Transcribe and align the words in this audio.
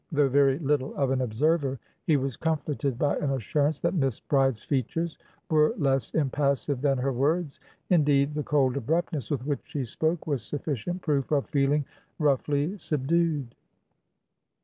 Though 0.11 0.29
very 0.29 0.57
little 0.57 0.95
of 0.95 1.11
an 1.11 1.21
observer, 1.21 1.77
he 2.07 2.17
was 2.17 2.35
comforted 2.35 2.97
by 2.97 3.17
an 3.17 3.29
assurance 3.29 3.79
that 3.81 3.93
Miss 3.93 4.19
Bride's 4.19 4.63
features 4.63 5.15
were 5.47 5.75
less 5.77 6.15
impassive 6.15 6.81
than 6.81 6.97
her 6.97 7.13
words. 7.13 7.59
Indeed, 7.91 8.33
the 8.33 8.41
cold 8.41 8.77
abruptness 8.77 9.29
with 9.29 9.45
which 9.45 9.61
she 9.65 9.85
spoke 9.85 10.25
was 10.25 10.41
sufficient 10.41 11.03
proof 11.03 11.29
of 11.31 11.45
feeling 11.51 11.85
roughly 12.17 12.79
subdued. 12.79 13.53